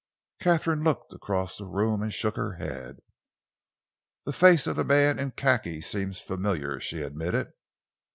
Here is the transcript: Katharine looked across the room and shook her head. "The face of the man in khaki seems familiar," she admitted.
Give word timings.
Katharine 0.39 0.83
looked 0.83 1.13
across 1.13 1.59
the 1.59 1.67
room 1.67 2.01
and 2.01 2.11
shook 2.11 2.35
her 2.35 2.53
head. 2.53 3.01
"The 4.25 4.33
face 4.33 4.65
of 4.65 4.75
the 4.75 4.83
man 4.83 5.19
in 5.19 5.29
khaki 5.29 5.79
seems 5.79 6.19
familiar," 6.19 6.79
she 6.79 7.03
admitted. 7.03 7.53